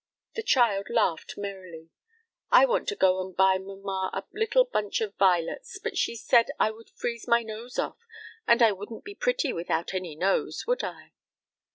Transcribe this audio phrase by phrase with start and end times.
[0.33, 1.91] The child laughed merrily.
[2.49, 6.49] "I wanted to go and buy mamma a little bunch of vi'lets, but she said
[6.59, 7.99] I would freeze my nose off,
[8.47, 11.11] and I wouldn't be pretty without any nose, would I?"